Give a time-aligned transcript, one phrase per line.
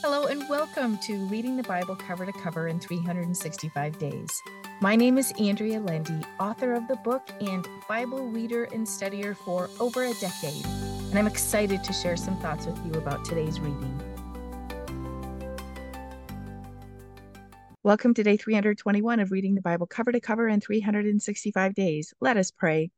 [0.00, 4.42] Hello, and welcome to Reading the Bible Cover to Cover in 365 Days.
[4.80, 9.68] My name is Andrea Lendy, author of the book and Bible reader and studier for
[9.80, 14.00] over a decade, and I'm excited to share some thoughts with you about today's reading.
[17.82, 22.14] Welcome to day 321 of Reading the Bible Cover to Cover in 365 Days.
[22.20, 22.92] Let us pray.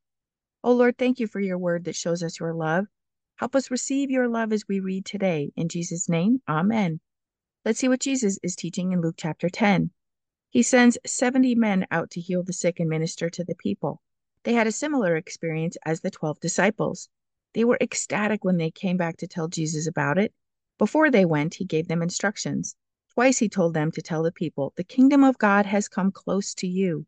[0.63, 2.85] Oh Lord, thank you for your word that shows us your love
[3.41, 5.51] Help us receive your love as we read today.
[5.57, 7.01] In Jesus' name, amen.
[7.65, 9.93] Let's see what Jesus is teaching in Luke chapter 10.
[10.51, 14.03] He sends 70 men out to heal the sick and minister to the people.
[14.43, 17.09] They had a similar experience as the 12 disciples.
[17.55, 20.35] They were ecstatic when they came back to tell Jesus about it.
[20.77, 22.77] Before they went, he gave them instructions.
[23.15, 26.53] Twice he told them to tell the people, The kingdom of God has come close
[26.57, 27.07] to you.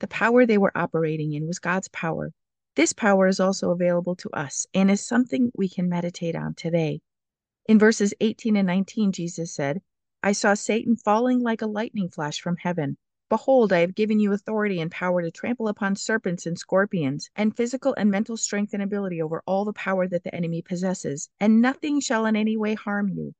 [0.00, 2.32] The power they were operating in was God's power.
[2.78, 7.00] This power is also available to us and is something we can meditate on today.
[7.66, 9.82] In verses 18 and 19, Jesus said,
[10.22, 12.96] I saw Satan falling like a lightning flash from heaven.
[13.28, 17.56] Behold, I have given you authority and power to trample upon serpents and scorpions, and
[17.56, 21.60] physical and mental strength and ability over all the power that the enemy possesses, and
[21.60, 23.34] nothing shall in any way harm you.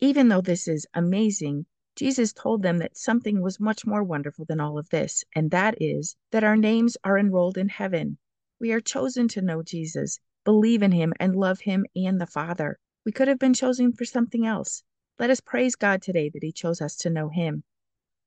[0.00, 4.58] Even though this is amazing, Jesus told them that something was much more wonderful than
[4.58, 8.18] all of this, and that is that our names are enrolled in heaven.
[8.60, 12.78] We are chosen to know Jesus, believe in him, and love him and the Father.
[13.06, 14.82] We could have been chosen for something else.
[15.18, 17.64] Let us praise God today that he chose us to know him.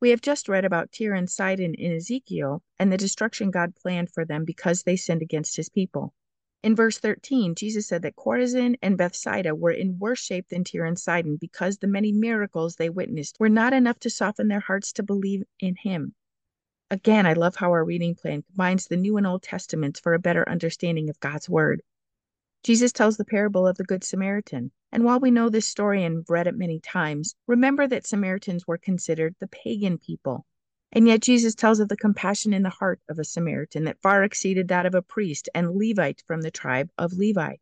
[0.01, 4.09] We have just read about Tyre and Sidon in Ezekiel and the destruction God planned
[4.09, 6.15] for them because they sinned against his people.
[6.63, 10.85] In verse 13, Jesus said that Chorazin and Bethsaida were in worse shape than Tyre
[10.85, 14.91] and Sidon because the many miracles they witnessed were not enough to soften their hearts
[14.93, 16.15] to believe in him.
[16.93, 20.19] Again, I love how our reading plan combines the New and Old Testaments for a
[20.19, 21.81] better understanding of God's Word.
[22.63, 24.69] Jesus tells the parable of the Good Samaritan.
[24.91, 28.77] And while we know this story and read it many times, remember that Samaritans were
[28.77, 30.45] considered the pagan people.
[30.91, 34.23] And yet Jesus tells of the compassion in the heart of a Samaritan that far
[34.23, 37.55] exceeded that of a priest and Levite from the tribe of Levi.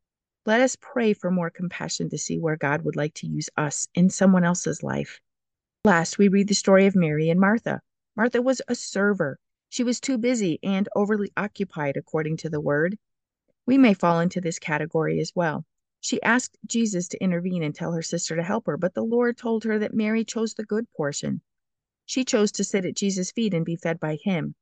[0.46, 3.88] Let us pray for more compassion to see where God would like to use us
[3.96, 5.22] in someone else's life.
[5.86, 7.80] Last, we read the story of Mary and Martha.
[8.16, 9.40] Martha was a server.
[9.70, 12.98] She was too busy and overly occupied, according to the word.
[13.66, 15.66] We may fall into this category as well.
[16.02, 19.38] She asked Jesus to intervene and tell her sister to help her, but the Lord
[19.38, 21.42] told her that Mary chose the good portion.
[22.06, 24.56] She chose to sit at Jesus' feet and be fed by him.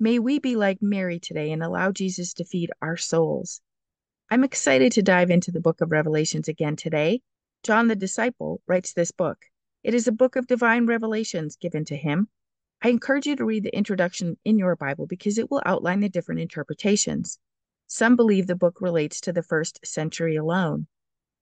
[0.00, 3.60] May we be like Mary today and allow Jesus to feed our souls.
[4.30, 7.20] I'm excited to dive into the book of Revelations again today.
[7.62, 9.44] John the disciple writes this book.
[9.84, 12.28] It is a book of divine revelations given to him.
[12.84, 16.08] I encourage you to read the introduction in your Bible because it will outline the
[16.08, 17.38] different interpretations.
[17.86, 20.88] Some believe the book relates to the first century alone.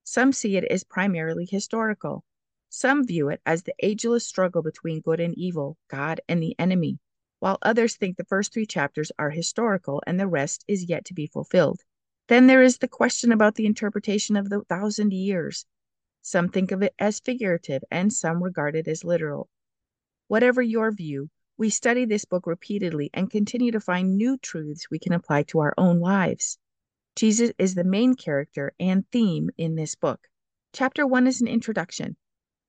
[0.04, 2.24] Some see it as primarily historical.
[2.68, 6.98] Some view it as the ageless struggle between good and evil, God and the enemy,
[7.38, 11.14] while others think the first three chapters are historical and the rest is yet to
[11.14, 11.80] be fulfilled.
[12.28, 15.64] Then there is the question about the interpretation of the thousand years.
[16.20, 19.48] Some think of it as figurative and some regard it as literal.
[20.30, 25.00] Whatever your view, we study this book repeatedly and continue to find new truths we
[25.00, 26.56] can apply to our own lives.
[27.16, 30.28] Jesus is the main character and theme in this book.
[30.72, 32.16] Chapter 1 is an introduction.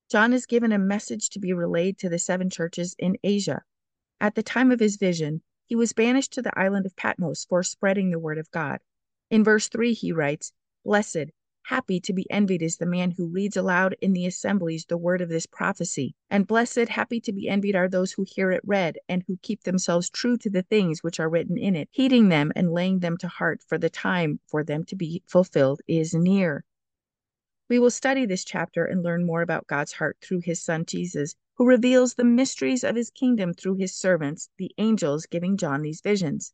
[0.09, 3.61] John is given a message to be relayed to the seven churches in Asia.
[4.19, 7.61] At the time of his vision, he was banished to the island of Patmos for
[7.61, 8.79] spreading the word of God.
[9.29, 10.51] In verse 3, he writes,
[10.83, 11.29] Blessed,
[11.65, 15.21] Happy to be envied is the man who reads aloud in the assemblies the word
[15.21, 16.15] of this prophecy.
[16.29, 19.63] And blessed, happy to be envied are those who hear it read, and who keep
[19.63, 23.15] themselves true to the things which are written in it, heeding them and laying them
[23.17, 26.65] to heart, for the time for them to be fulfilled is near.
[27.69, 31.35] We will study this chapter and learn more about God's heart through his son Jesus,
[31.55, 36.01] who reveals the mysteries of his kingdom through his servants, the angels, giving John these
[36.01, 36.53] visions.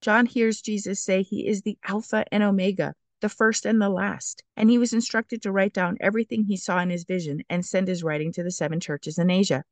[0.00, 2.94] John hears Jesus say he is the Alpha and Omega,
[3.24, 4.42] the first and the last.
[4.54, 7.88] And he was instructed to write down everything he saw in his vision and send
[7.88, 9.64] his writing to the seven churches in Asia.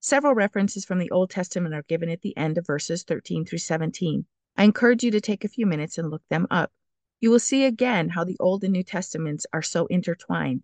[0.00, 3.58] Several references from the Old Testament are given at the end of verses 13 through
[3.58, 4.24] 17.
[4.56, 6.72] I encourage you to take a few minutes and look them up.
[7.20, 10.62] You will see again how the Old and New Testaments are so intertwined.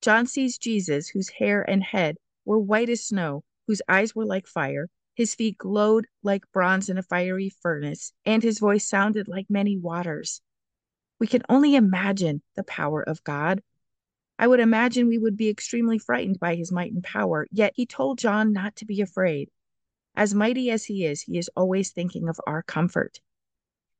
[0.00, 4.46] John sees Jesus, whose hair and head were white as snow, whose eyes were like
[4.46, 9.50] fire, his feet glowed like bronze in a fiery furnace, and his voice sounded like
[9.50, 10.40] many waters.
[11.24, 13.62] We can only imagine the power of God.
[14.38, 17.86] I would imagine we would be extremely frightened by his might and power, yet he
[17.86, 19.50] told John not to be afraid.
[20.14, 23.22] As mighty as he is, he is always thinking of our comfort.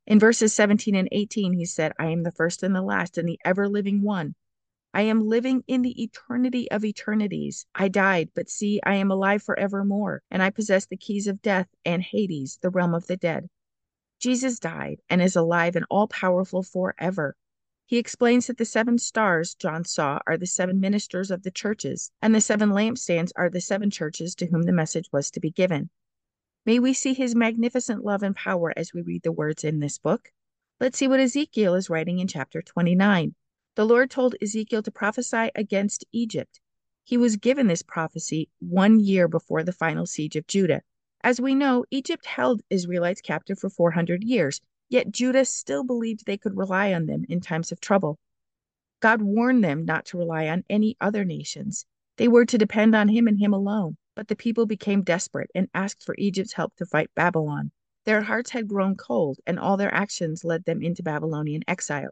[0.07, 3.27] In verses 17 and 18, he said, I am the first and the last and
[3.27, 4.35] the ever living one.
[4.93, 7.65] I am living in the eternity of eternities.
[7.75, 11.69] I died, but see, I am alive forevermore, and I possess the keys of death
[11.87, 13.49] and Hades, the realm of the dead.
[14.25, 17.37] Jesus died and is alive and all powerful forever.
[17.85, 22.11] He explains that the seven stars John saw are the seven ministers of the churches,
[22.23, 25.51] and the seven lampstands are the seven churches to whom the message was to be
[25.51, 25.91] given.
[26.65, 29.99] May we see his magnificent love and power as we read the words in this
[29.99, 30.33] book.
[30.81, 33.35] Let's see what Ezekiel is writing in chapter 29.
[33.75, 36.63] The Lord told Ezekiel to prophesy against Egypt.
[37.03, 40.81] He was given this prophecy one year before the final siege of Judah.
[41.25, 44.61] As we know, Egypt held Israelites captive for 400 years,
[44.91, 48.19] yet Judah still believed they could rely on them in times of trouble.
[49.01, 51.87] God warned them not to rely on any other nations.
[52.19, 53.97] They were to depend on him and him alone.
[54.15, 57.73] But the people became desperate and asked for Egypt's help to fight Babylon.
[58.05, 62.11] Their hearts had grown cold, and all their actions led them into Babylonian exile.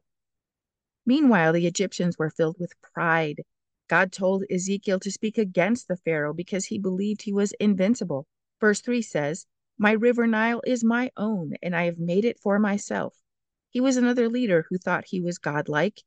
[1.05, 3.43] Meanwhile, the Egyptians were filled with pride.
[3.88, 8.26] God told Ezekiel to speak against the Pharaoh because he believed he was invincible.
[8.62, 9.44] Verse 3 says,
[9.76, 13.20] My river Nile is my own, and I have made it for myself.
[13.70, 16.00] He was another leader who thought he was godlike.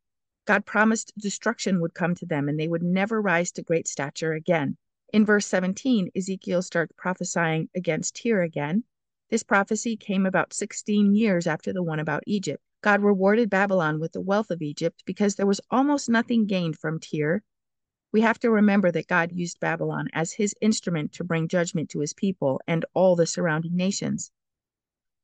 [0.46, 4.31] God promised destruction would come to them and they would never rise to great stature
[4.31, 4.78] again.
[5.12, 8.86] In verse 17, Ezekiel starts prophesying against Tyre again.
[9.30, 12.63] This prophecy came about 16 years after the one about Egypt.
[12.81, 17.01] God rewarded Babylon with the wealth of Egypt because there was almost nothing gained from
[17.01, 17.44] Tyre.
[18.15, 22.00] We have to remember that God used Babylon as his instrument to bring judgment to
[22.00, 24.31] his people and all the surrounding nations.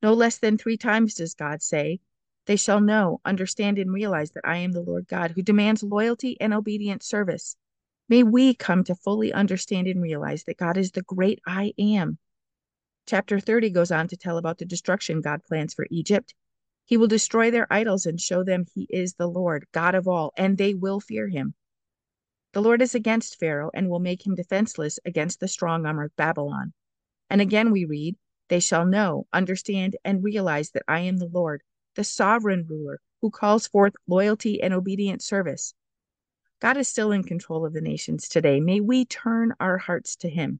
[0.04, 2.02] No less than three times does God say,
[2.48, 6.36] They shall know, understand, and realize that I am the Lord God who demands loyalty
[6.42, 7.56] and obedient service.
[8.10, 12.18] May we come to fully understand and realize that God is the great I am.
[13.08, 16.36] Chapter 30 goes on to tell about the destruction God plans for Egypt
[16.84, 20.34] he will destroy their idols and show them he is the Lord, God of all,
[20.36, 21.54] and they will fear him.
[22.54, 26.16] The Lord is against Pharaoh and will make him defenseless against the strong arm of
[26.18, 26.74] Babylon.
[27.30, 28.18] And again we read,
[28.50, 31.64] They shall know, understand, and realize that I am the Lord,
[31.96, 35.74] the sovereign ruler, who calls forth loyalty and obedient service.
[36.60, 38.60] God is still in control of the nations today.
[38.60, 40.60] May we turn our hearts to him.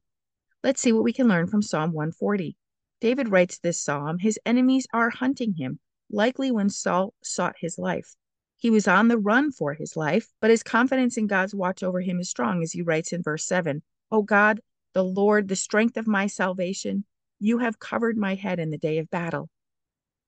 [0.64, 2.56] Let's see what we can learn from Psalm 140.
[3.00, 5.78] David writes this psalm His enemies are hunting him
[6.10, 8.16] likely when Saul sought his life.
[8.62, 12.00] He was on the run for his life, but his confidence in God's watch over
[12.00, 13.82] him is strong, as he writes in verse seven: 7
[14.12, 14.60] O God,
[14.92, 17.04] the Lord, the strength of my salvation,
[17.40, 19.50] you have covered my head in the day of battle.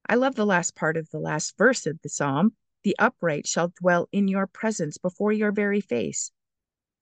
[0.09, 2.57] I love the last part of the last verse of the psalm.
[2.83, 6.33] The upright shall dwell in your presence before your very face.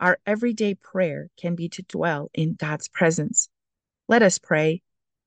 [0.01, 3.49] Our everyday prayer can be to dwell in God's presence.
[4.07, 4.83] Let us pray.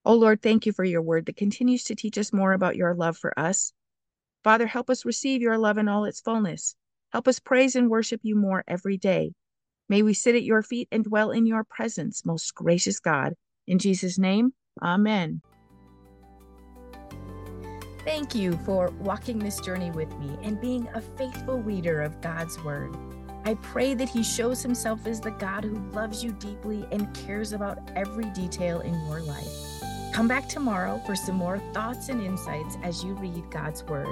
[0.05, 2.93] Oh Lord, thank you for your word that continues to teach us more about your
[2.93, 3.73] love for us.
[4.45, 6.75] Father, help us receive your love in all its fullness.
[7.11, 9.33] Help us praise and worship you more every day.
[9.89, 13.33] May we sit at your feet and dwell in your presence, most gracious God.
[13.65, 14.53] In Jesus' name,
[14.83, 15.41] amen.
[18.03, 22.63] Thank you for walking this journey with me and being a faithful reader of God's
[22.63, 22.95] Word.
[23.45, 27.51] I pray that He shows Himself as the God who loves you deeply and cares
[27.51, 29.74] about every detail in your life.
[30.15, 34.07] Come back tomorrow for some more thoughts and insights as you read God's Word.